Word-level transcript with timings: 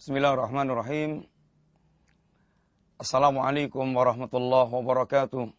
Bismillahirrahmanirrahim. 0.00 1.28
Assalamualaikum 2.96 3.84
warahmatullahi 3.84 4.72
wabarakatuh. 4.72 5.52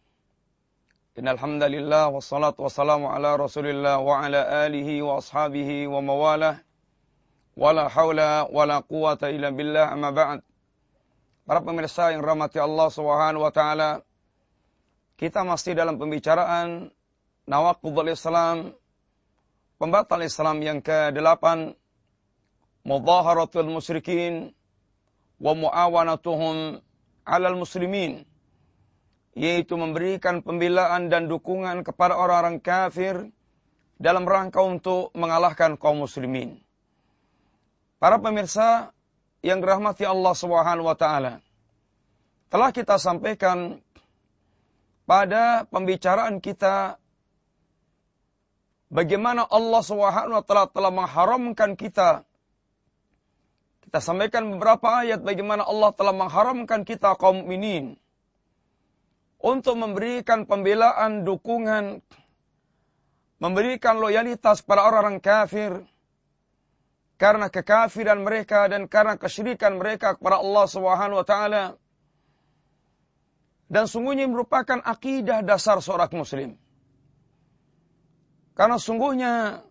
Innal 1.14 1.38
hamdalillah 1.38 2.10
wassalatu 2.10 2.66
wassalamu 2.66 3.06
ala 3.06 3.38
Rasulillah 3.38 4.02
wa 4.02 4.18
ala 4.18 4.66
alihi 4.66 4.98
wa 4.98 5.22
ashabihi 5.22 5.86
wa 5.86 6.02
mawalah. 6.02 6.58
Wala 7.54 7.86
haula 7.86 8.50
wala 8.50 8.82
quwata 8.82 9.30
illa 9.30 9.54
billah 9.54 9.94
amma 9.94 10.10
ba'd. 10.10 10.42
Para 11.46 11.62
pemirsa 11.62 12.10
yang 12.10 12.26
rahmati 12.26 12.58
Allah 12.58 12.90
Subhanahu 12.90 13.46
wa 13.46 13.54
taala, 13.54 14.02
kita 15.22 15.46
masih 15.46 15.78
dalam 15.78 16.02
pembicaraan 16.02 16.90
Nawaqidul 17.46 18.10
Islam, 18.10 18.74
pembatal 19.78 20.26
Islam 20.26 20.58
yang 20.66 20.82
ke-8 20.82 21.78
mudaharatul 22.82 23.70
musyrikin 23.70 24.54
wa 25.38 25.52
muawanatuhum 25.54 26.82
alal 27.26 27.56
muslimin 27.58 28.26
yaitu 29.32 29.80
memberikan 29.80 30.44
pembelaan 30.44 31.08
dan 31.08 31.26
dukungan 31.26 31.82
kepada 31.86 32.20
orang-orang 32.20 32.60
kafir 32.60 33.32
dalam 33.96 34.28
rangka 34.28 34.60
untuk 34.60 35.14
mengalahkan 35.16 35.80
kaum 35.80 36.04
muslimin. 36.04 36.60
Para 37.96 38.18
pemirsa 38.18 38.90
yang 39.40 39.62
dirahmati 39.62 40.04
Allah 40.04 40.34
Subhanahu 40.36 40.90
wa 40.90 40.96
taala. 40.98 41.40
Telah 42.52 42.70
kita 42.74 43.00
sampaikan 43.00 43.80
pada 45.08 45.64
pembicaraan 45.70 46.42
kita 46.42 47.00
bagaimana 48.92 49.48
Allah 49.48 49.80
Subhanahu 49.80 50.42
wa 50.42 50.44
taala 50.44 50.66
telah 50.68 50.92
mengharamkan 50.92 51.78
kita 51.78 52.26
kita 53.82 53.98
sampaikan 53.98 54.46
beberapa 54.54 55.02
ayat 55.02 55.20
bagaimana 55.20 55.66
Allah 55.66 55.90
telah 55.92 56.14
mengharamkan 56.14 56.86
kita 56.86 57.18
kaum 57.18 57.42
mukminin 57.42 57.98
untuk 59.42 59.74
memberikan 59.74 60.46
pembelaan, 60.46 61.26
dukungan, 61.26 61.98
memberikan 63.42 63.98
loyalitas 63.98 64.62
kepada 64.62 64.86
orang-orang 64.86 65.18
kafir 65.18 65.82
karena 67.18 67.50
kekafiran 67.50 68.22
mereka 68.22 68.70
dan 68.70 68.86
karena 68.86 69.18
kesyirikan 69.18 69.78
mereka 69.78 70.14
kepada 70.14 70.38
Allah 70.38 70.66
Subhanahu 70.70 71.22
wa 71.22 71.26
taala. 71.26 71.64
Dan 73.72 73.88
sungguhnya 73.88 74.28
merupakan 74.28 74.78
akidah 74.84 75.40
dasar 75.40 75.80
seorang 75.80 76.12
muslim. 76.12 76.60
Karena 78.52 78.76
sungguhnya 78.76 79.64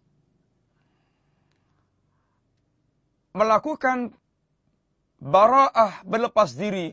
melakukan 3.31 4.11
bara'ah 5.21 6.03
berlepas 6.03 6.55
diri 6.57 6.91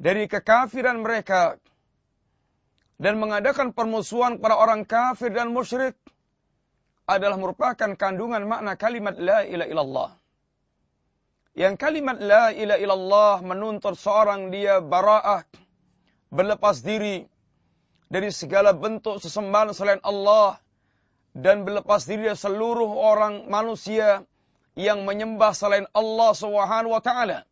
dari 0.00 0.28
kekafiran 0.30 1.00
mereka 1.02 1.60
dan 3.00 3.16
mengadakan 3.16 3.72
permusuhan 3.72 4.36
kepada 4.36 4.56
orang 4.60 4.84
kafir 4.84 5.32
dan 5.32 5.50
musyrik 5.56 5.96
adalah 7.08 7.40
merupakan 7.40 7.96
kandungan 7.96 8.44
makna 8.46 8.76
kalimat 8.76 9.16
la 9.16 9.42
ilaha 9.42 9.68
illallah. 9.72 10.10
Yang 11.58 11.74
kalimat 11.80 12.16
la 12.22 12.54
ilaha 12.54 12.78
illallah 12.78 13.34
menuntut 13.42 13.98
seorang 13.98 14.54
dia 14.54 14.78
bara'ah 14.78 15.42
berlepas 16.30 16.84
diri 16.84 17.26
dari 18.06 18.30
segala 18.30 18.70
bentuk 18.70 19.18
sesembahan 19.18 19.74
selain 19.74 20.02
Allah 20.06 20.60
dan 21.34 21.66
berlepas 21.66 22.06
diri 22.06 22.30
dari 22.30 22.38
seluruh 22.38 22.90
orang 22.94 23.50
manusia 23.50 24.22
yang 24.80 25.04
menyembah 25.04 25.52
selain 25.52 25.84
Allah 25.92 26.30
Subhanahu 26.32 26.96
wa 26.96 27.02
taala. 27.04 27.44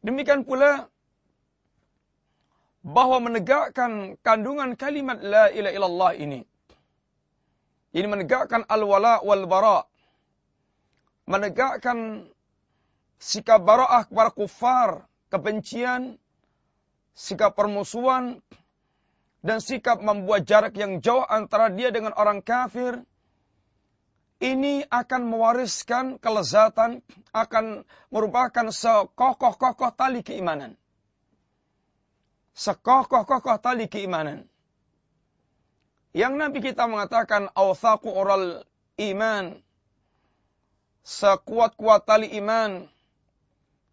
Demikian 0.00 0.46
pula 0.46 0.88
bahwa 2.80 3.20
menegakkan 3.20 4.16
kandungan 4.24 4.72
kalimat 4.72 5.20
la 5.20 5.52
ilaha 5.52 5.74
illallah 5.76 6.12
ini 6.16 6.40
ini 7.92 8.06
menegakkan 8.08 8.64
al-wala 8.64 9.20
wal 9.20 9.44
bara 9.44 9.84
menegakkan 11.28 12.24
sikap 13.20 13.60
bara'ah 13.60 14.08
kepada 14.08 14.32
kufar 14.32 14.88
kebencian 15.28 16.16
sikap 17.12 17.52
permusuhan 17.52 18.40
dan 19.44 19.60
sikap 19.60 20.00
membuat 20.00 20.48
jarak 20.48 20.72
yang 20.80 21.04
jauh 21.04 21.24
antara 21.28 21.68
dia 21.68 21.92
dengan 21.92 22.16
orang 22.16 22.40
kafir 22.40 23.04
ini 24.40 24.82
akan 24.88 25.28
mewariskan 25.28 26.16
kelezatan, 26.16 27.04
akan 27.30 27.84
merupakan 28.08 28.72
sekokoh-kokoh 28.72 29.92
tali 29.92 30.24
keimanan. 30.24 30.80
Sekokoh-kokoh 32.56 33.60
tali 33.60 33.86
keimanan. 33.86 34.48
Yang 36.16 36.34
Nabi 36.40 36.58
kita 36.64 36.88
mengatakan, 36.88 37.52
awthaku 37.54 38.10
oral 38.10 38.64
iman, 38.98 39.60
sekuat-kuat 41.04 42.08
tali 42.08 42.34
iman, 42.40 42.88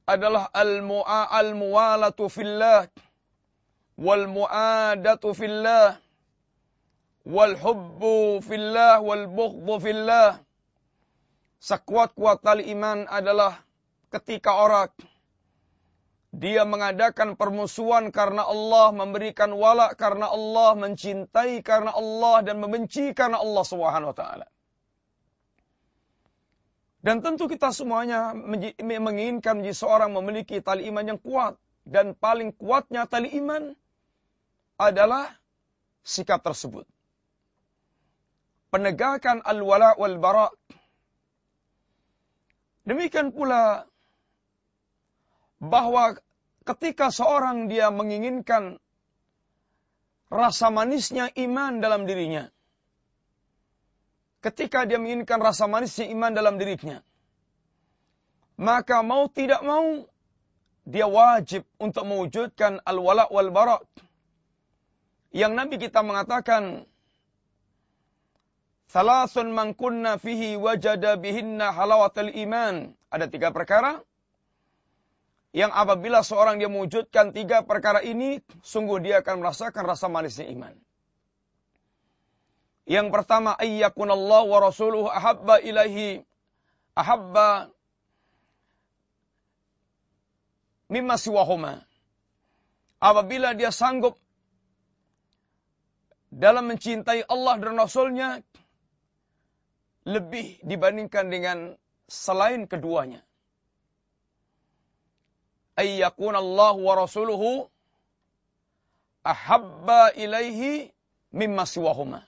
adalah 0.07 0.47
al-mu'a 0.55 1.27
al-muwalatu 1.29 2.31
fillah, 2.31 2.87
wal-mu'adatu 3.99 5.35
fillah, 5.35 5.99
Walhubbu 7.27 8.39
fillah 8.39 9.03
wal 9.03 9.27
bughdhu 9.27 9.83
fillah. 9.83 10.39
Sekuat-kuat 11.59 12.39
tali 12.39 12.71
iman 12.71 13.03
adalah 13.11 13.59
ketika 14.07 14.55
orang 14.63 14.87
dia 16.31 16.63
mengadakan 16.63 17.35
permusuhan 17.35 18.13
karena 18.15 18.47
Allah, 18.47 18.95
memberikan 18.95 19.51
wala 19.51 19.91
karena 19.97 20.31
Allah, 20.31 20.77
mencintai 20.79 21.59
karena 21.65 21.91
Allah 21.91 22.45
dan 22.47 22.63
membenci 22.63 23.11
karena 23.11 23.43
Allah 23.43 23.63
Subhanahu 23.65 24.13
wa 24.13 24.17
taala. 24.17 24.47
Dan 27.03 27.19
tentu 27.19 27.51
kita 27.51 27.75
semuanya 27.75 28.31
menginginkan 28.79 29.59
menjadi 29.59 29.75
seorang 29.75 30.15
memiliki 30.15 30.63
tali 30.63 30.87
iman 30.87 31.15
yang 31.15 31.19
kuat 31.19 31.59
dan 31.83 32.15
paling 32.15 32.55
kuatnya 32.55 33.03
tali 33.07 33.35
iman 33.39 33.75
adalah 34.77 35.31
sikap 36.03 36.43
tersebut 36.43 36.87
penegakan 38.69 39.43
al-wala 39.43 39.95
wal 39.95 40.17
bara. 40.19 40.47
Demikian 42.87 43.35
pula 43.35 43.83
bahwa 45.59 46.15
ketika 46.63 47.11
seorang 47.11 47.67
dia 47.67 47.91
menginginkan 47.91 48.79
rasa 50.31 50.71
manisnya 50.71 51.31
iman 51.35 51.79
dalam 51.83 52.07
dirinya. 52.07 52.47
Ketika 54.39 54.87
dia 54.87 55.01
menginginkan 55.01 55.41
rasa 55.43 55.67
manisnya 55.67 56.07
iman 56.13 56.31
dalam 56.31 56.55
dirinya. 56.55 57.03
Maka 58.57 59.03
mau 59.03 59.27
tidak 59.29 59.61
mau 59.61 60.07
dia 60.87 61.03
wajib 61.03 61.67
untuk 61.83 62.07
mewujudkan 62.07 62.79
al-wala 62.87 63.27
wal 63.27 63.51
bara. 63.51 63.77
Yang 65.35 65.51
Nabi 65.53 65.75
kita 65.77 65.99
mengatakan 65.99 66.87
Salasun 68.87 69.51
man 69.51 69.75
kunna 69.75 70.15
fihi 70.15 70.55
wajada 70.55 71.19
bihinna 71.19 71.75
halawatul 71.75 72.31
iman. 72.31 72.95
Ada 73.11 73.27
tiga 73.27 73.51
perkara 73.51 73.99
yang 75.51 75.71
apabila 75.71 76.23
seorang 76.23 76.59
dia 76.59 76.71
mewujudkan 76.71 77.35
tiga 77.35 77.63
perkara 77.63 78.03
ini, 78.03 78.39
sungguh 78.63 78.99
dia 79.03 79.19
akan 79.19 79.43
merasakan 79.43 79.83
rasa 79.83 80.07
manisnya 80.07 80.47
iman. 80.53 80.75
Yang 82.87 83.07
pertama, 83.11 83.51
ayyakun 83.59 84.07
Allah 84.07 84.41
wa 84.47 84.59
rasuluhu 84.63 85.11
ahabba 85.11 85.59
ilahi 85.59 86.23
ahabba 86.95 87.67
mimma 90.87 91.19
siwahuma. 91.19 91.83
Apabila 93.03 93.51
dia 93.53 93.75
sanggup 93.75 94.15
dalam 96.31 96.71
mencintai 96.71 97.27
Allah 97.27 97.59
dan 97.59 97.75
Rasulnya, 97.75 98.41
lebih 100.07 100.63
dibandingkan 100.63 101.27
dengan 101.27 101.75
selain 102.07 102.63
keduanya. 102.63 103.19
Ayyakun 105.75 106.33
Allah 106.33 106.73
wa 106.79 106.93
rasuluhu 106.95 107.67
ahabba 109.27 110.15
ilaihi 110.15 110.89
mimma 111.35 111.67
siwahuma. 111.67 112.23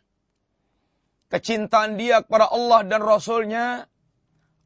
Kecintaan 1.31 1.95
dia 1.95 2.19
kepada 2.19 2.51
Allah 2.51 2.83
dan 2.83 2.99
Rasulnya 2.99 3.87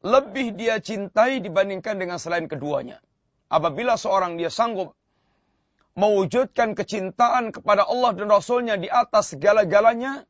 lebih 0.04 0.58
dia 0.58 0.82
cintai 0.82 1.38
dibandingkan 1.38 1.96
dengan 1.96 2.18
selain 2.18 2.50
keduanya. 2.50 2.98
Apabila 3.48 3.94
seorang 3.94 4.36
dia 4.36 4.50
sanggup 4.50 4.96
mewujudkan 5.94 6.74
kecintaan 6.74 7.54
kepada 7.54 7.86
Allah 7.86 8.10
dan 8.18 8.26
Rasulnya 8.26 8.74
di 8.74 8.90
atas 8.90 9.36
segala-galanya, 9.36 10.26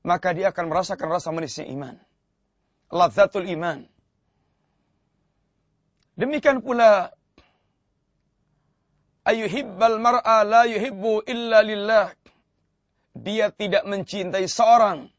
maka 0.00 0.32
dia 0.32 0.48
akan 0.52 0.72
merasakan 0.72 1.08
rasa 1.12 1.28
manisnya 1.32 1.68
iman. 1.68 1.96
Ladzatul 2.90 3.46
iman. 3.52 3.84
Demikian 6.16 6.60
pula 6.60 7.12
ayuhibbal 9.24 10.00
mar'a 10.00 10.44
la 10.44 10.62
yuhibbu 10.68 11.24
illa 11.28 11.60
lillah. 11.64 12.06
Dia 13.10 13.52
tidak 13.52 13.84
mencintai 13.84 14.46
seorang 14.46 15.10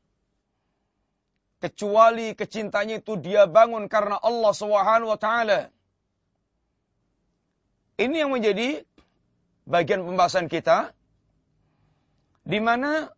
kecuali 1.62 2.34
kecintanya 2.34 2.98
itu 2.98 3.14
dia 3.22 3.46
bangun 3.46 3.86
karena 3.86 4.18
Allah 4.18 4.54
Subhanahu 4.58 5.14
wa 5.14 5.20
taala. 5.22 5.70
Ini 8.02 8.26
yang 8.26 8.34
menjadi 8.34 8.82
bagian 9.70 10.02
pembahasan 10.02 10.50
kita 10.50 10.90
di 12.42 12.58
mana 12.58 13.14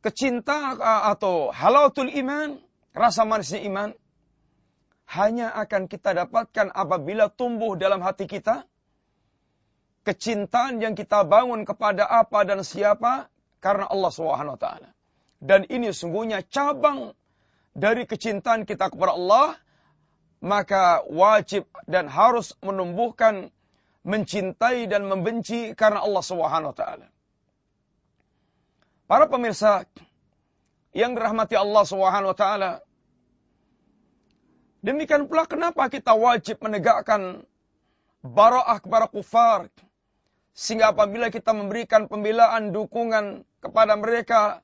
kecinta 0.00 0.76
atau 1.12 1.52
halawatul 1.52 2.08
iman, 2.08 2.56
rasa 2.96 3.24
manisnya 3.28 3.60
iman 3.68 3.92
hanya 5.10 5.50
akan 5.58 5.90
kita 5.90 6.14
dapatkan 6.14 6.70
apabila 6.70 7.26
tumbuh 7.28 7.74
dalam 7.74 7.98
hati 7.98 8.30
kita 8.30 8.62
kecintaan 10.06 10.80
yang 10.80 10.94
kita 10.96 11.26
bangun 11.26 11.66
kepada 11.66 12.06
apa 12.08 12.46
dan 12.46 12.62
siapa 12.64 13.28
karena 13.60 13.90
Allah 13.90 14.10
Subhanahu 14.14 14.56
wa 14.56 14.60
taala. 14.60 14.88
Dan 15.40 15.68
ini 15.68 15.92
sungguhnya 15.92 16.46
cabang 16.46 17.12
dari 17.76 18.08
kecintaan 18.08 18.64
kita 18.64 18.88
kepada 18.92 19.16
Allah 19.16 19.56
maka 20.40 21.04
wajib 21.04 21.68
dan 21.84 22.08
harus 22.08 22.56
menumbuhkan 22.64 23.52
mencintai 24.00 24.88
dan 24.88 25.04
membenci 25.04 25.76
karena 25.76 26.00
Allah 26.00 26.24
Subhanahu 26.24 26.72
wa 26.72 26.76
taala. 26.76 27.06
Para 29.10 29.26
pemirsa 29.26 29.90
yang 30.94 31.18
dirahmati 31.18 31.58
Allah 31.58 31.82
Subhanahu 31.82 32.30
wa 32.30 32.38
taala, 32.38 32.78
demikian 34.86 35.26
pula 35.26 35.50
kenapa 35.50 35.90
kita 35.90 36.14
wajib 36.14 36.62
menegakkan 36.62 37.42
bara'ah 38.22 38.78
kepada 38.78 39.10
kufar 39.10 39.66
sehingga 40.54 40.94
apabila 40.94 41.26
kita 41.26 41.50
memberikan 41.50 42.06
pembelaan 42.06 42.70
dukungan 42.70 43.42
kepada 43.58 43.98
mereka 43.98 44.62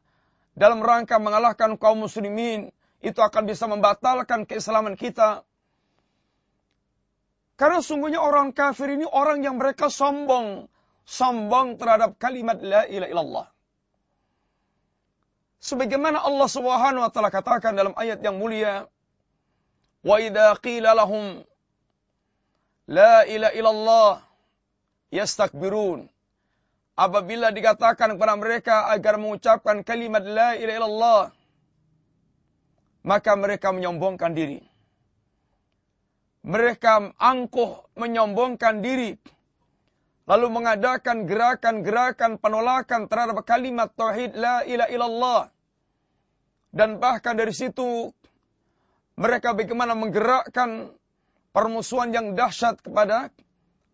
dalam 0.55 0.79
rangka 0.79 1.19
mengalahkan 1.19 1.75
kaum 1.75 2.07
muslimin 2.07 2.71
itu 3.03 3.19
akan 3.19 3.51
bisa 3.51 3.67
membatalkan 3.67 4.47
keislaman 4.47 4.95
kita 4.95 5.43
karena 7.59 7.83
sungguhnya 7.83 8.23
orang 8.23 8.55
kafir 8.55 8.95
ini 8.95 9.09
orang 9.09 9.43
yang 9.43 9.59
mereka 9.59 9.91
sombong. 9.91 10.69
Sombong 11.07 11.81
terhadap 11.81 12.15
kalimat 12.21 12.61
la 12.61 12.85
ilaha 12.85 13.11
illallah. 13.11 13.47
Sebagaimana 15.61 16.23
Allah 16.23 16.49
Subhanahu 16.49 17.03
wa 17.05 17.11
taala 17.11 17.33
katakan 17.33 17.73
dalam 17.75 17.97
ayat 17.97 18.21
yang 18.23 18.37
mulia, 18.37 18.87
"Wa 20.05 20.21
idza 20.21 20.55
qila 20.63 20.95
lahum 20.95 21.43
la 22.87 23.25
ilaha 23.27 23.55
illallah 23.57 24.13
yastakbirun." 25.11 26.07
Apabila 26.97 27.53
dikatakan 27.53 28.17
kepada 28.17 28.35
mereka 28.41 28.89
agar 28.89 29.21
mengucapkan 29.21 29.85
kalimat 29.85 30.25
la 30.25 30.57
ilaha 30.57 30.77
illallah, 30.81 31.23
maka 33.05 33.37
mereka 33.37 33.69
menyombongkan 33.71 34.33
diri 34.33 34.65
mereka 36.47 37.11
angkuh 37.19 37.91
menyombongkan 37.99 38.79
diri 38.79 39.19
lalu 40.27 40.47
mengadakan 40.51 41.25
gerakan-gerakan 41.25 42.43
penolakan 42.43 43.07
terhadap 43.07 43.47
kalimat 43.47 43.89
tauhid 43.95 44.35
la 44.35 44.67
ilaha 44.67 44.91
illallah. 44.91 45.43
Dan 46.75 46.99
bahkan 46.99 47.39
dari 47.39 47.55
situ 47.55 48.11
mereka 49.17 49.57
bagaimana 49.57 49.97
menggerakkan 49.97 50.93
permusuhan 51.55 52.13
yang 52.13 52.37
dahsyat 52.37 52.83
kepada 52.83 53.33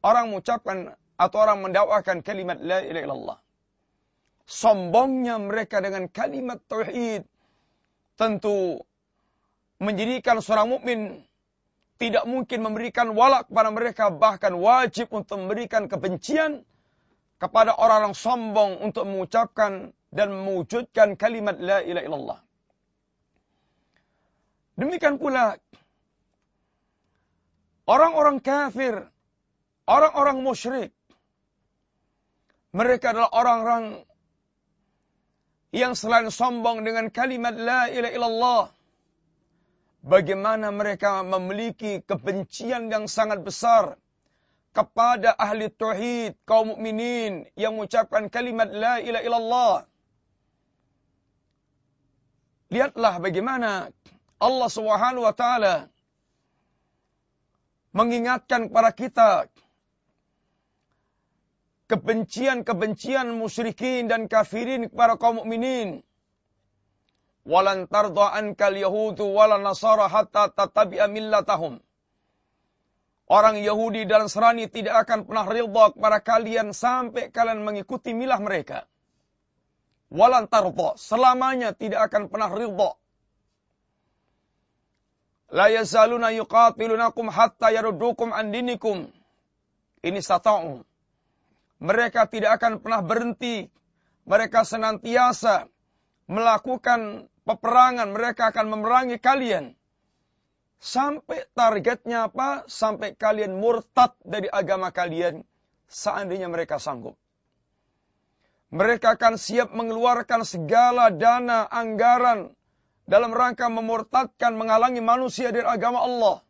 orang 0.02 0.32
mengucapkan 0.32 0.98
atau 1.20 1.38
orang 1.38 1.62
mendakwakan 1.62 2.24
kalimat 2.24 2.58
la 2.58 2.82
ilaha 2.82 3.04
illallah. 3.06 3.38
Sombongnya 4.48 5.38
mereka 5.38 5.78
dengan 5.78 6.10
kalimat 6.10 6.58
tauhid 6.66 7.22
tentu 8.18 8.82
menjadikan 9.78 10.40
seorang 10.42 10.74
mukmin 10.74 11.22
tidak 12.02 12.26
mungkin 12.26 12.66
memberikan 12.66 13.14
walak 13.14 13.46
kepada 13.46 13.70
mereka, 13.70 14.10
bahkan 14.10 14.58
wajib 14.58 15.14
untuk 15.14 15.38
memberikan 15.38 15.86
kebencian 15.86 16.66
kepada 17.38 17.78
orang-orang 17.78 18.18
sombong 18.18 18.82
untuk 18.82 19.06
mengucapkan 19.06 19.94
dan 20.10 20.34
mewujudkan 20.34 21.14
kalimat 21.14 21.54
la 21.62 21.78
ilaha 21.78 22.02
illallah. 22.02 22.40
Demikian 24.74 25.22
pula 25.22 25.54
orang-orang 27.86 28.42
kafir, 28.42 29.06
orang-orang 29.86 30.42
musyrik, 30.42 30.90
mereka 32.74 33.14
adalah 33.14 33.30
orang-orang 33.30 33.84
yang 35.70 35.94
selain 35.94 36.34
sombong 36.34 36.82
dengan 36.82 37.14
kalimat 37.14 37.54
la 37.54 37.86
ilaha 37.94 38.10
illallah, 38.10 38.62
bagaimana 40.02 40.74
mereka 40.74 41.22
memiliki 41.22 42.02
kebencian 42.02 42.90
yang 42.90 43.06
sangat 43.06 43.40
besar 43.40 43.96
kepada 44.74 45.32
ahli 45.38 45.70
tauhid 45.70 46.34
kaum 46.42 46.74
mukminin 46.74 47.46
yang 47.54 47.78
mengucapkan 47.78 48.26
kalimat 48.26 48.68
la 48.68 48.98
ilaha 48.98 49.24
illallah. 49.24 49.74
Lihatlah 52.72 53.14
bagaimana 53.20 53.70
Allah 54.40 54.68
Subhanahu 54.72 55.28
wa 55.28 55.34
taala 55.36 55.86
mengingatkan 57.92 58.72
kepada 58.72 58.90
kita 58.96 59.30
kebencian-kebencian 61.92 63.28
musyrikin 63.36 64.08
dan 64.08 64.24
kafirin 64.24 64.88
kepada 64.88 65.20
kaum 65.20 65.44
mukminin 65.44 66.00
walan 67.42 67.90
tardha 67.90 68.38
ankal 68.38 68.74
yahudu 68.74 69.26
wala 69.26 69.58
nasara 69.58 70.06
hatta 70.08 70.50
tatabi'a 70.50 71.10
millatahum. 71.10 71.82
Orang 73.32 73.64
Yahudi 73.64 74.04
dan 74.04 74.28
Nasrani 74.28 74.68
tidak 74.68 75.08
akan 75.08 75.24
pernah 75.24 75.48
ridha 75.48 75.84
kepada 75.96 76.20
kalian 76.20 76.76
sampai 76.76 77.32
kalian 77.32 77.64
mengikuti 77.64 78.12
milah 78.12 78.36
mereka. 78.36 78.84
Walan 80.12 80.52
tardha, 80.52 81.00
selamanya 81.00 81.72
tidak 81.72 82.12
akan 82.12 82.28
pernah 82.28 82.52
ridha. 82.52 82.92
La 85.48 85.72
yazaluna 85.72 86.28
yuqatilunakum 86.36 87.32
hatta 87.32 87.72
yaruddukum 87.72 88.36
an 88.36 88.52
dinikum. 88.52 89.08
Ini 90.04 90.20
sata'um. 90.20 90.84
Mereka 91.80 92.28
tidak 92.28 92.60
akan 92.60 92.84
pernah 92.84 93.00
berhenti. 93.00 93.64
Mereka 94.28 94.68
senantiasa 94.68 95.71
melakukan 96.32 97.28
peperangan, 97.44 98.08
mereka 98.16 98.48
akan 98.48 98.66
memerangi 98.72 99.20
kalian. 99.20 99.76
Sampai 100.82 101.46
targetnya 101.54 102.32
apa? 102.32 102.66
Sampai 102.66 103.14
kalian 103.14 103.54
murtad 103.54 104.16
dari 104.24 104.48
agama 104.50 104.90
kalian. 104.90 105.44
Seandainya 105.86 106.48
mereka 106.48 106.80
sanggup. 106.80 107.14
Mereka 108.72 109.20
akan 109.20 109.36
siap 109.36 109.76
mengeluarkan 109.76 110.48
segala 110.48 111.12
dana, 111.12 111.68
anggaran. 111.68 112.56
Dalam 113.04 113.36
rangka 113.36 113.68
memurtadkan, 113.68 114.56
menghalangi 114.56 115.04
manusia 115.04 115.52
dari 115.52 115.68
agama 115.68 116.00
Allah. 116.00 116.40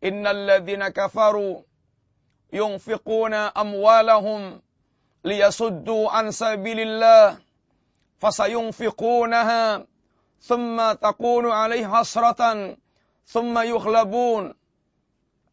Innalladzina 0.00 0.88
kafaru 0.96 1.60
yunfiquna 2.48 3.52
amwalahum 3.52 4.64
liyasuddu 5.20 6.08
an 6.08 6.32
sabilillah 6.32 7.36
fasayunfiqunaha 8.20 9.84
thumma 10.44 10.94
takunu 10.96 11.50
alaihi 11.52 11.88
hasratan 11.88 12.76
thumma 13.26 13.64
yughlabun 13.64 14.54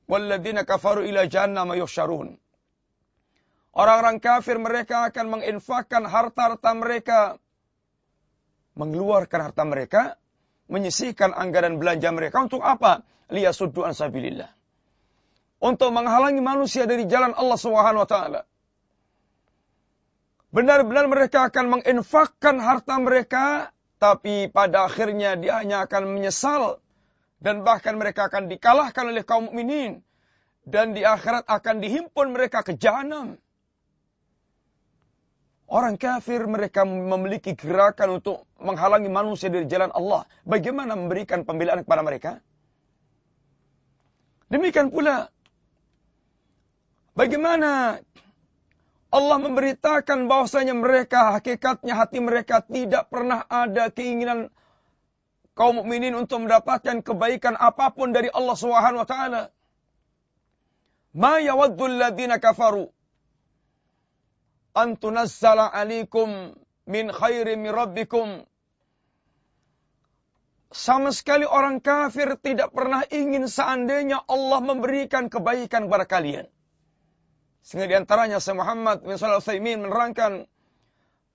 walladzina 0.07 0.63
kafaru 0.63 1.07
ila 1.07 1.27
jahannam 1.27 1.73
yuhsyarun 1.75 2.37
Orang-orang 3.77 4.17
kafir 4.17 4.57
mereka 4.57 5.05
akan 5.05 5.37
menginfakkan 5.37 6.01
harta-harta 6.09 6.73
mereka 6.73 7.19
mengeluarkan 8.73 9.39
harta 9.49 9.63
mereka 9.69 10.01
menyisihkan 10.65 11.29
anggaran 11.29 11.77
belanja 11.77 12.09
mereka 12.09 12.41
untuk 12.41 12.65
apa? 12.65 13.05
Liyasuddu 13.29 13.85
an 13.85 13.93
sabilillah. 13.93 14.49
Untuk 15.61 15.93
menghalangi 15.93 16.41
manusia 16.41 16.89
dari 16.89 17.05
jalan 17.05 17.37
Allah 17.37 17.57
Subhanahu 17.57 18.01
wa 18.01 18.09
taala. 18.09 18.41
Benar-benar 20.47 21.11
mereka 21.11 21.51
akan 21.51 21.79
menginfakkan 21.79 22.55
harta 22.63 22.95
mereka, 23.03 23.75
tapi 23.99 24.47
pada 24.47 24.87
akhirnya 24.87 25.35
dia 25.35 25.59
hanya 25.59 25.83
akan 25.83 26.15
menyesal 26.15 26.79
dan 27.43 27.67
bahkan 27.67 27.99
mereka 27.99 28.31
akan 28.31 28.47
dikalahkan 28.47 29.11
oleh 29.11 29.27
kaum 29.27 29.51
mukminin 29.51 30.01
dan 30.63 30.95
di 30.95 31.03
akhirat 31.03 31.47
akan 31.47 31.83
dihimpun 31.83 32.31
mereka 32.31 32.63
ke 32.63 32.79
jahanam. 32.79 33.35
Orang 35.67 35.99
kafir 35.99 36.47
mereka 36.47 36.87
memiliki 36.87 37.51
gerakan 37.51 38.23
untuk 38.23 38.47
menghalangi 38.55 39.11
manusia 39.11 39.51
dari 39.51 39.67
jalan 39.67 39.91
Allah. 39.91 40.23
Bagaimana 40.47 40.95
memberikan 40.95 41.43
pembelaan 41.43 41.83
kepada 41.83 42.07
mereka? 42.07 42.31
Demikian 44.47 44.87
pula 44.87 45.27
bagaimana 47.11 47.99
Allah 49.07 49.39
memberitakan 49.39 50.27
bahwasanya 50.27 50.75
mereka 50.75 51.39
hakikatnya 51.39 51.95
hati 51.95 52.19
mereka 52.19 52.59
tidak 52.59 53.07
pernah 53.07 53.47
ada 53.47 53.87
keinginan 53.87 54.51
kaum 55.55 55.79
mukminin 55.79 56.11
untuk 56.13 56.43
mendapatkan 56.43 56.99
kebaikan 56.99 57.55
apa 57.55 57.95
pun 57.95 58.11
dari 58.11 58.27
Allah 58.27 58.55
Subhanahu 58.59 59.01
wa 59.03 59.09
taala. 59.09 59.43
Ma 61.15 61.39
yawaddu 61.39 61.87
alladziina 61.87 62.37
kafaru 62.37 62.91
an 64.75 64.99
tunazzala 64.99 65.71
'alaikum 65.71 66.53
min 66.85 67.07
khairin 67.07 67.63
min 67.63 67.71
rabbikum. 67.71 68.43
Sama 70.67 71.15
sekali 71.15 71.47
orang 71.47 71.79
kafir 71.79 72.35
tidak 72.43 72.75
pernah 72.75 73.07
ingin 73.07 73.47
seandainya 73.47 74.19
Allah 74.27 74.59
memberikan 74.59 75.31
kebaikan 75.31 75.87
kepada 75.87 76.03
kalian. 76.03 76.51
Sehingga 77.67 77.91
di 77.91 77.95
antaranya 77.99 78.39
Syekh 78.39 78.63
Muhammad 78.63 79.03
bin 79.03 79.19
Shalih 79.19 79.43
Utsaimin 79.43 79.83
menerangkan 79.83 80.47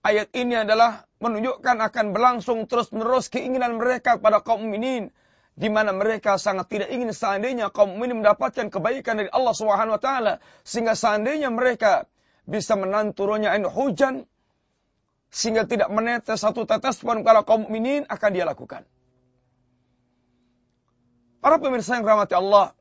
ayat 0.00 0.32
ini 0.32 0.64
adalah 0.64 1.04
menunjukkan 1.20 1.76
akan 1.76 2.16
berlangsung 2.16 2.64
terus-menerus 2.64 3.28
keinginan 3.28 3.76
mereka 3.76 4.16
kepada 4.16 4.40
kaum 4.40 4.64
mukminin 4.64 5.12
di 5.52 5.68
mana 5.68 5.92
mereka 5.92 6.40
sangat 6.40 6.72
tidak 6.72 6.88
ingin 6.88 7.12
seandainya 7.12 7.68
kaum 7.68 7.92
mukminin 7.92 8.24
mendapatkan 8.24 8.72
kebaikan 8.72 9.20
dari 9.20 9.28
Allah 9.28 9.52
Subhanahu 9.52 10.00
wa 10.00 10.00
taala 10.00 10.32
sehingga 10.64 10.96
seandainya 10.96 11.52
mereka 11.52 12.08
bisa 12.48 12.80
menahan 12.80 13.12
turunnya 13.12 13.52
air 13.52 13.68
hujan 13.68 14.24
sehingga 15.28 15.68
tidak 15.68 15.92
menetes 15.92 16.40
satu 16.40 16.64
tetes 16.64 16.96
pun 17.04 17.20
kalau 17.28 17.44
kaum 17.44 17.68
mukminin 17.68 18.08
akan 18.08 18.30
dia 18.32 18.48
lakukan. 18.48 18.88
Para 21.44 21.60
pemirsa 21.60 22.00
yang 22.00 22.08
rahmati 22.08 22.32
Allah, 22.32 22.72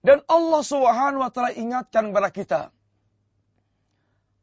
dan 0.00 0.24
Allah 0.24 0.62
Subhanahu 0.64 1.20
wa 1.20 1.30
taala 1.32 1.52
ingatkan 1.52 2.08
kepada 2.08 2.30
kita 2.32 2.62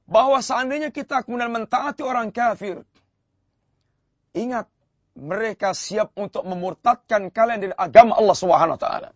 bahwa 0.08 0.40
seandainya 0.40 0.94
kita 0.94 1.26
kemudian 1.26 1.52
mentaati 1.52 2.06
orang 2.06 2.32
kafir, 2.32 2.86
ingat 4.32 4.70
mereka 5.18 5.74
siap 5.74 6.14
untuk 6.16 6.46
memurtadkan 6.46 7.34
kalian 7.34 7.60
dari 7.60 7.74
agama 7.76 8.16
Allah 8.16 8.38
Subhanahu 8.38 8.78
wa 8.78 8.82
taala. 8.82 9.10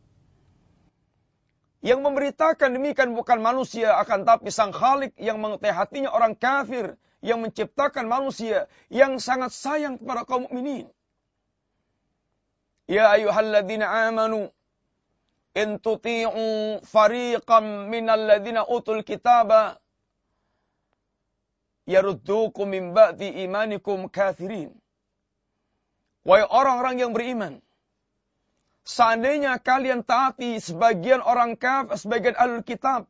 Yang 1.82 2.00
memberitakan 2.06 2.78
demikian 2.78 3.18
bukan 3.18 3.42
manusia 3.42 3.98
akan 3.98 4.22
tapi 4.22 4.54
sang 4.54 4.70
Khalik 4.70 5.18
yang 5.18 5.42
mengetahui 5.42 5.74
hatinya 5.74 6.14
orang 6.14 6.38
kafir 6.38 6.94
yang 7.26 7.42
menciptakan 7.42 8.06
manusia 8.06 8.70
yang 8.90 9.18
sangat 9.18 9.54
sayang 9.54 9.98
kepada 9.98 10.26
kaum 10.26 10.46
mukminin. 10.46 10.90
Ya 12.86 13.14
ayyuhalladzina 13.14 14.10
amanu 14.10 14.54
in 15.56 15.80
tuti'u 15.80 16.80
fariqan 16.84 17.92
minal 17.92 18.24
ladzina 18.24 18.64
utul 18.64 19.04
kitaba 19.04 19.80
yaruddukum 21.88 22.70
min 22.70 22.96
ba'di 22.96 23.44
imanikum 23.44 24.08
kafirin. 24.08 24.72
Wahai 26.22 26.46
orang-orang 26.46 27.02
yang 27.02 27.12
beriman, 27.18 27.66
seandainya 28.86 29.58
kalian 29.58 30.06
taati 30.06 30.62
sebagian 30.62 31.20
orang 31.26 31.58
kafir, 31.58 31.98
sebagian 31.98 32.38
alul 32.38 32.62
kitab, 32.62 33.10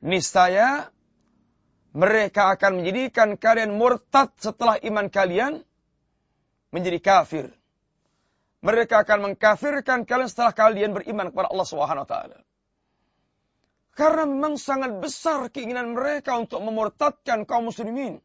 niscaya 0.00 0.88
mereka 1.92 2.56
akan 2.56 2.80
menjadikan 2.80 3.36
kalian 3.36 3.76
murtad 3.76 4.32
setelah 4.40 4.80
iman 4.80 5.12
kalian 5.12 5.60
menjadi 6.72 6.98
kafir 7.00 7.57
mereka 8.58 9.06
akan 9.06 9.30
mengkafirkan 9.30 10.02
kalian 10.02 10.26
setelah 10.26 10.50
kalian 10.50 10.90
beriman 10.90 11.30
kepada 11.30 11.48
Allah 11.54 11.68
Subhanahu 11.68 12.02
wa 12.02 12.10
taala. 12.10 12.38
Karena 13.94 14.30
memang 14.30 14.54
sangat 14.58 14.94
besar 14.98 15.50
keinginan 15.50 15.94
mereka 15.94 16.38
untuk 16.38 16.62
memurtadkan 16.62 17.42
kaum 17.46 17.70
muslimin. 17.70 18.22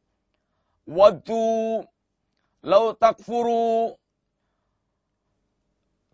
Waddu 0.86 1.82
lau 2.62 2.86
takfuru 2.94 3.98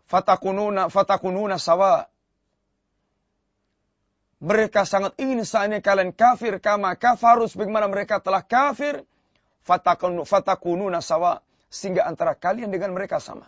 fatakununa 0.08 0.88
fatakununa 0.88 1.60
sawa. 1.60 2.08
Mereka 4.40 4.88
sangat 4.88 5.20
ingin 5.20 5.44
saatnya 5.44 5.84
kalian 5.84 6.16
kafir 6.16 6.56
kama 6.64 6.96
kafarus 6.96 7.52
bagaimana 7.52 7.92
mereka 7.92 8.16
telah 8.24 8.40
kafir 8.40 9.04
fatakununa 10.24 11.04
sawa 11.04 11.44
sehingga 11.68 12.08
antara 12.08 12.32
kalian 12.32 12.72
dengan 12.72 12.96
mereka 12.96 13.20
sama. 13.20 13.44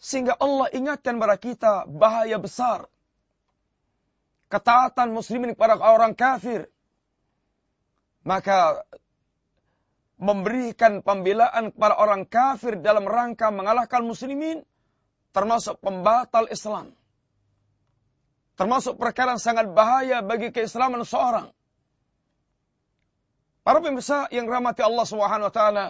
Sehingga 0.00 0.32
Allah 0.40 0.72
ingatkan 0.72 1.20
kepada 1.20 1.36
kita 1.36 1.72
bahaya 1.84 2.40
besar. 2.40 2.88
Ketaatan 4.48 5.12
muslimin 5.12 5.52
kepada 5.52 5.76
orang 5.76 6.16
kafir. 6.16 6.72
Maka 8.24 8.80
memberikan 10.16 11.04
pembelaan 11.04 11.72
kepada 11.76 11.94
orang 12.00 12.24
kafir 12.24 12.80
dalam 12.80 13.04
rangka 13.04 13.52
mengalahkan 13.52 14.00
muslimin. 14.00 14.64
Termasuk 15.36 15.78
pembatal 15.84 16.48
Islam. 16.48 16.96
Termasuk 18.56 18.96
perkara 18.96 19.36
yang 19.36 19.44
sangat 19.44 19.68
bahaya 19.68 20.24
bagi 20.24 20.48
keislaman 20.48 21.04
seorang. 21.04 21.52
Para 23.60 23.84
pemirsa 23.84 24.32
yang 24.32 24.48
rahmati 24.48 24.80
Allah 24.80 25.06
Subhanahu 25.06 25.48
wa 25.48 25.54
taala, 25.54 25.86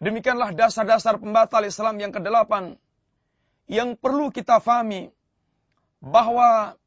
demikianlah 0.00 0.56
dasar-dasar 0.56 1.20
pembatal 1.20 1.62
Islam 1.68 2.00
yang 2.00 2.10
kedelapan 2.10 2.80
yang 3.66 3.98
perlu 3.98 4.30
kita 4.30 4.62
fahami 4.62 5.10
bahwa 5.98 6.78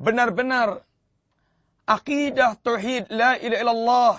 benar-benar 0.00 0.80
akidah 1.84 2.56
tauhid 2.60 3.12
la 3.12 3.36
ilaha 3.36 3.60
illallah 3.60 4.14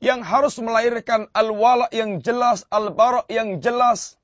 yang 0.00 0.24
harus 0.24 0.56
melahirkan 0.56 1.28
al-wala 1.36 1.92
yang 1.92 2.24
jelas, 2.24 2.64
al-bara 2.72 3.28
yang 3.28 3.60
jelas 3.60 4.16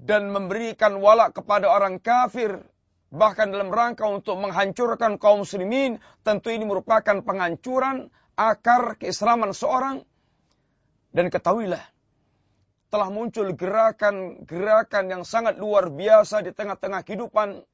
dan 0.00 0.32
memberikan 0.32 0.96
wala 0.98 1.28
kepada 1.28 1.68
orang 1.68 2.00
kafir 2.00 2.64
bahkan 3.14 3.52
dalam 3.54 3.70
rangka 3.70 4.08
untuk 4.10 4.34
menghancurkan 4.40 5.22
kaum 5.22 5.46
muslimin 5.46 6.02
tentu 6.26 6.50
ini 6.50 6.66
merupakan 6.66 7.22
penghancuran 7.22 8.10
akar 8.34 8.98
keislaman 8.98 9.54
seorang. 9.54 10.02
Dan 11.14 11.30
ketahuilah 11.30 11.93
telah 12.94 13.10
muncul 13.10 13.50
gerakan-gerakan 13.58 15.10
yang 15.10 15.22
sangat 15.26 15.58
luar 15.58 15.90
biasa 15.90 16.46
di 16.46 16.54
tengah-tengah 16.54 17.02
kehidupan 17.02 17.66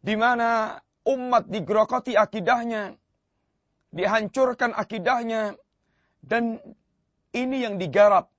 di 0.00 0.16
mana 0.16 0.80
umat 1.04 1.44
digerokoti 1.44 2.16
akidahnya, 2.16 2.96
dihancurkan 3.92 4.72
akidahnya 4.72 5.60
dan 6.24 6.56
ini 7.36 7.68
yang 7.68 7.76
digarap 7.76 8.32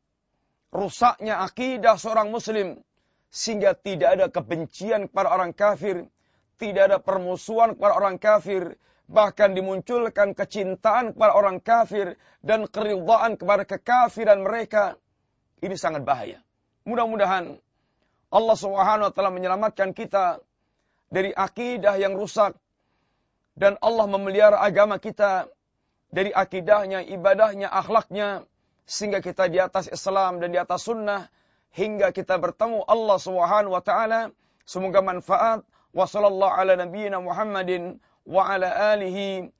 rusaknya 0.74 1.46
akidah 1.46 2.02
seorang 2.02 2.34
muslim 2.34 2.82
sehingga 3.30 3.78
tidak 3.78 4.10
ada 4.18 4.26
kebencian 4.34 5.06
kepada 5.06 5.38
orang 5.38 5.54
kafir, 5.54 6.10
tidak 6.58 6.90
ada 6.90 6.98
permusuhan 6.98 7.78
kepada 7.78 7.94
orang 7.94 8.18
kafir, 8.18 8.74
bahkan 9.12 9.52
dimunculkan 9.54 10.32
kecintaan 10.32 11.14
kepada 11.14 11.34
orang 11.36 11.60
kafir 11.60 12.16
dan 12.42 12.66
keridhaan 12.66 13.36
kepada 13.36 13.64
kekafiran 13.68 14.42
mereka. 14.42 14.98
Ini 15.62 15.78
sangat 15.78 16.02
bahaya. 16.02 16.42
Mudah-mudahan 16.90 17.62
Allah 18.34 18.58
Subhanahu 18.58 19.08
wa 19.10 19.14
taala 19.14 19.30
menyelamatkan 19.30 19.94
kita 19.94 20.42
dari 21.14 21.30
akidah 21.36 22.00
yang 22.02 22.18
rusak 22.18 22.58
dan 23.54 23.78
Allah 23.84 24.08
memelihara 24.10 24.58
agama 24.58 24.98
kita 24.98 25.52
dari 26.10 26.34
akidahnya, 26.34 27.06
ibadahnya, 27.06 27.70
akhlaknya 27.70 28.48
sehingga 28.90 29.22
kita 29.22 29.48
di 29.48 29.62
atas 29.62 29.88
Islam 29.88 30.42
dan 30.42 30.52
di 30.52 30.60
atas 30.60 30.84
sunnah 30.88 31.30
hingga 31.76 32.12
kita 32.12 32.40
bertemu 32.40 32.84
Allah 32.88 33.18
Subhanahu 33.20 33.76
wa 33.76 33.84
taala. 33.84 34.32
Semoga 34.66 35.04
manfaat. 35.04 35.64
Wa 35.92 36.08
sallallahu 36.08 36.56
ala 36.56 36.80
nabiyyina 36.80 37.20
Muhammadin 37.20 38.00
wa 38.24 38.48
ala 38.48 38.96
alihi 38.96 39.52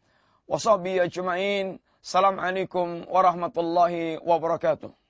wa 0.48 0.56
sahbihi 0.56 1.04
ajma'in. 1.04 1.76
Assalamualaikum 2.00 3.04
warahmatullahi 3.12 4.18
wabarakatuh. 4.24 5.01